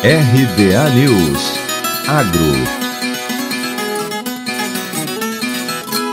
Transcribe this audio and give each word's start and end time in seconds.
RBA 0.00 0.90
News 0.90 1.58
Agro 2.06 2.88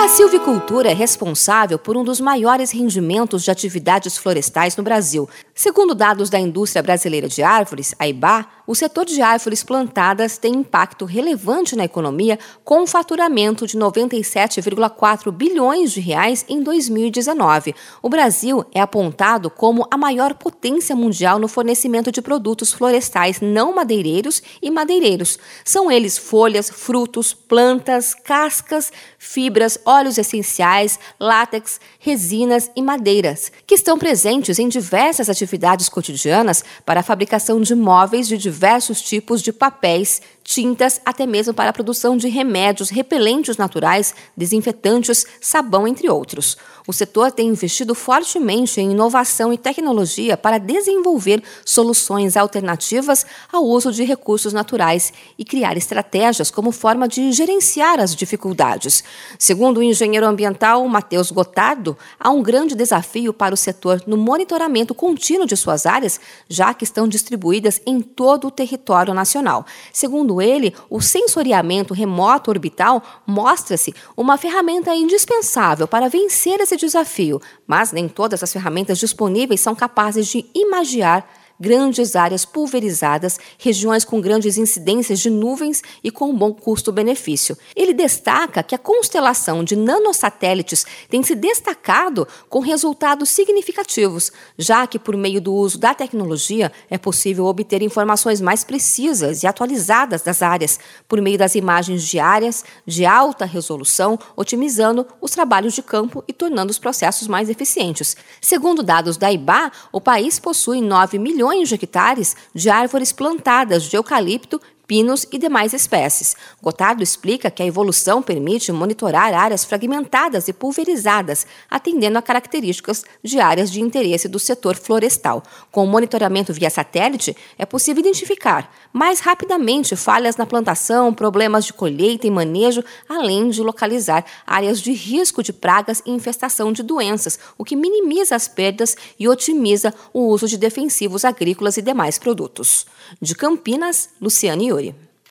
A 0.02 0.08
silvicultura 0.10 0.90
é 0.90 0.94
responsável 0.96 1.78
por 1.78 1.96
um 1.96 2.04
dos 2.04 2.20
maiores 2.20 2.72
rendimentos 2.72 3.44
de 3.44 3.52
atividades 3.52 4.18
florestais 4.18 4.76
no 4.76 4.84
Brasil. 4.84 5.30
Segundo 5.58 5.96
dados 5.96 6.30
da 6.30 6.38
Indústria 6.38 6.84
Brasileira 6.84 7.30
de 7.30 7.42
Árvores, 7.42 7.96
a 7.98 8.06
IBA, 8.06 8.46
o 8.68 8.76
setor 8.76 9.06
de 9.06 9.22
árvores 9.22 9.64
plantadas 9.64 10.38
tem 10.38 10.54
impacto 10.54 11.06
relevante 11.06 11.78
na 11.78 11.86
economia, 11.86 12.38
com 12.66 12.82
um 12.82 12.88
faturamento 12.88 13.66
de 13.66 13.78
97,4 13.78 15.32
bilhões 15.32 15.94
de 15.94 16.02
reais 16.02 16.44
em 16.50 16.62
2019. 16.62 17.74
O 18.02 18.10
Brasil 18.10 18.66
é 18.74 18.82
apontado 18.82 19.50
como 19.50 19.88
a 19.90 19.96
maior 19.96 20.34
potência 20.34 20.94
mundial 20.94 21.40
no 21.40 21.48
fornecimento 21.48 22.12
de 22.12 22.22
produtos 22.22 22.74
florestais 22.74 23.40
não 23.40 23.74
madeireiros 23.74 24.44
e 24.62 24.70
madeireiros. 24.70 25.40
São 25.64 25.90
eles 25.90 26.18
folhas, 26.18 26.70
frutos, 26.70 27.34
plantas, 27.34 28.14
cascas, 28.14 28.92
fibras, 29.18 29.80
óleos 29.86 30.18
essenciais, 30.18 31.00
látex, 31.18 31.80
resinas 31.98 32.70
e 32.76 32.82
madeiras, 32.82 33.54
que 33.66 33.76
estão 33.76 33.98
presentes 33.98 34.60
em 34.60 34.68
diversas 34.68 35.30
atividades 35.30 35.45
cotidianas 35.90 36.64
para 36.86 37.00
a 37.00 37.04
fabricação 37.04 37.62
de 37.62 37.76
móveis 37.76 38.28
de 38.28 38.38
diversos 38.38 39.02
tipos 39.02 39.42
de 39.42 39.52
papéis, 39.52 40.22
tintas, 40.46 41.02
até 41.04 41.26
mesmo 41.26 41.56
para 41.56 41.72
a 41.72 41.74
produção 41.74 42.16
de 42.16 42.30
remédios, 42.30 42.92
repelentes 42.92 43.58
naturais, 43.58 44.14
desinfetantes, 44.38 45.26
sabão, 45.42 45.88
entre 45.88 46.08
outros. 46.08 46.56
O 46.88 46.94
setor 46.94 47.32
tem 47.32 47.48
investido 47.48 47.96
fortemente 47.96 48.80
em 48.80 48.92
inovação 48.92 49.52
e 49.52 49.58
tecnologia 49.58 50.38
para 50.38 50.60
desenvolver 50.60 51.42
soluções 51.66 52.38
alternativas 52.38 53.26
ao 53.52 53.64
uso 53.66 53.92
de 53.92 54.04
recursos 54.04 54.54
naturais 54.54 55.12
e 55.36 55.44
criar 55.44 55.76
estratégias 55.78 56.52
como 56.52 56.72
forma 56.72 57.08
de 57.08 57.32
gerenciar 57.32 58.00
as 58.00 58.16
dificuldades. 58.16 59.04
Segundo 59.40 59.80
o 59.80 59.84
engenheiro 59.84 60.28
ambiental 60.28 60.88
Matheus 60.88 61.32
Gotardo, 61.32 61.98
há 62.20 62.30
um 62.30 62.44
grande 62.44 62.76
desafio 62.76 63.34
para 63.34 63.56
o 63.56 63.58
setor 63.58 64.04
no 64.06 64.16
monitoramento 64.16 64.94
contínuo 64.94 65.48
de 65.48 65.58
suas 65.58 65.88
áreas, 65.88 66.20
já 66.48 66.72
que 66.72 66.84
estão 66.84 67.08
distribuídas 67.08 67.82
em 67.84 68.00
todo 68.00 68.46
o 68.46 68.52
território 68.52 69.12
nacional. 69.12 69.66
Segundo 69.92 70.35
Segundo 70.36 70.42
ele, 70.42 70.76
o 70.90 71.02
sensoriamento 71.02 71.94
remoto 71.94 72.52
orbital 72.52 73.02
mostra-se 73.26 73.94
uma 74.18 74.38
ferramenta 74.38 74.94
indispensável 74.94 75.88
para 75.88 76.10
vencer 76.10 76.60
esse 76.60 76.76
desafio, 76.76 77.42
mas 77.66 77.92
nem 77.94 78.10
todas 78.10 78.44
as 78.44 78.52
ferramentas 78.52 78.98
disponíveis 78.98 79.62
são 79.62 79.74
capazes 79.74 80.28
de 80.28 80.46
imaginar 80.54 81.26
grandes 81.60 82.16
áreas 82.16 82.46
pulverizadas, 82.46 83.40
regiões 83.58 84.04
com 84.04 84.20
grandes 84.20 84.58
incidências 84.58 85.20
de 85.20 85.30
nuvens 85.30 85.82
e 86.04 86.12
com 86.12 86.30
um 86.30 86.36
bom 86.36 86.54
custo-benefício. 86.54 87.58
Ele 87.76 87.94
destaca 87.94 88.64
que 88.64 88.76
a 88.76 88.78
constelação 88.78 89.64
de 89.64 89.76
nanosatélites 89.76 90.86
tem 91.10 91.24
se 91.24 91.36
destacado 91.36 92.28
com 92.50 92.60
resultados 92.60 93.30
significativos, 93.30 94.32
já 94.58 94.86
que, 94.88 95.00
por 95.00 95.16
meio 95.16 95.40
do 95.40 95.54
uso 95.54 95.78
da 95.78 95.94
tecnologia, 95.94 96.72
é 96.90 96.98
possível 96.98 97.46
obter 97.46 97.82
informações 97.82 98.42
mais 98.42 98.64
precisas 98.64 99.44
e 99.44 99.48
atualizadas 99.48 100.22
das 100.22 100.42
áreas, 100.42 100.80
por 101.08 101.22
meio 101.22 101.38
das 101.38 101.56
imagens 101.56 102.04
diárias 102.04 102.64
de 102.86 103.06
alta 103.06 103.46
resolução, 103.46 104.20
otimizando 104.36 105.06
os 105.22 105.32
trabalhos 105.32 105.74
de 105.74 105.82
campo 105.82 106.24
e 106.28 106.34
tornando 106.34 106.72
os 106.72 106.80
processos 106.80 107.28
mais 107.28 107.50
eficientes. 107.50 108.16
Segundo 108.42 108.84
dados 108.84 109.18
da 109.18 109.32
IBA, 109.32 109.72
o 109.92 110.02
país 110.02 110.40
possui 110.40 110.82
9 110.82 111.18
milhões 111.20 111.45
milhões 111.46 111.70
de 111.70 111.76
hectares 111.76 112.36
de 112.54 112.70
árvores 112.70 113.12
plantadas 113.12 113.84
de 113.84 113.96
eucalipto 113.96 114.60
pinos 114.88 115.26
e 115.32 115.38
demais 115.38 115.74
espécies. 115.74 116.36
Gotardo 116.62 117.04
explica 117.04 117.52
que 117.52 117.64
a 117.64 117.66
evolução 117.66 118.22
permite 118.22 118.72
monitorar 118.72 119.34
áreas 119.34 119.66
fragmentadas 119.66 120.48
e 120.48 120.54
pulverizadas, 120.54 121.46
atendendo 121.70 122.18
a 122.18 122.22
características 122.22 123.04
de 123.24 123.40
áreas 123.40 123.72
de 123.72 123.82
interesse 123.82 124.28
do 124.28 124.40
setor 124.40 124.76
florestal. 124.76 125.44
Com 125.72 125.84
o 125.84 125.88
monitoramento 125.88 126.54
via 126.54 126.70
satélite, 126.70 127.36
é 127.58 127.66
possível 127.66 128.02
identificar 128.02 128.72
mais 128.92 129.20
rapidamente 129.20 129.96
falhas 129.96 130.38
na 130.38 130.46
plantação, 130.46 131.14
problemas 131.14 131.66
de 131.66 131.74
colheita 131.74 132.28
e 132.28 132.32
manejo, 132.32 132.84
além 133.10 133.50
de 133.50 133.62
localizar 133.62 134.26
áreas 134.46 134.82
de 134.82 134.92
risco 134.94 135.44
de 135.44 135.52
pragas 135.52 136.02
e 136.06 136.12
infestação 136.12 136.72
de 136.72 136.84
doenças, 136.84 137.40
o 137.58 137.64
que 137.64 137.76
minimiza 137.76 138.36
as 138.36 138.48
perdas 138.48 138.96
e 139.20 139.28
otimiza 139.28 139.94
o 140.14 140.28
uso 140.28 140.48
de 140.48 140.58
defensivos 140.58 141.26
agrícolas 141.26 141.78
e 141.78 141.82
demais 141.82 142.18
produtos. 142.18 142.86
De 143.22 143.36
Campinas, 143.36 144.10
Luciane 144.20 144.72
Миори. 144.76 144.94